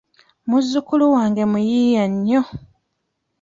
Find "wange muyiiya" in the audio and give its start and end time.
1.15-2.05